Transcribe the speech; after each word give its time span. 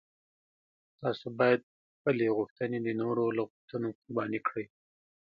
تاسو 1.01 1.25
باید 1.39 1.61
خپلې 1.95 2.25
غوښتنې 2.37 2.77
د 2.83 2.87
نورو 3.01 3.23
له 3.37 3.43
غوښتنو 3.49 3.87
قرباني 3.99 4.39
کړئ. 4.47 4.65